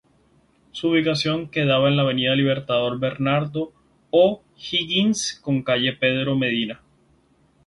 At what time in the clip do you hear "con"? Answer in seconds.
5.41-5.61